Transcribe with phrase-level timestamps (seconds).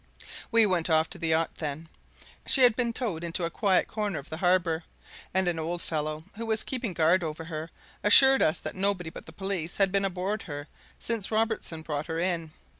[0.51, 1.87] We went off to the yacht then.
[2.47, 4.83] She had been towed into a quiet corner of the harbour,
[5.31, 7.69] and an old fellow who was keeping guard over her
[8.03, 10.67] assured us that nobody but the police had been aboard her
[10.97, 12.49] since Robertson brought her in.